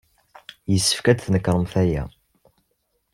[0.71, 2.03] Yessefk ad tnekṛemt aya.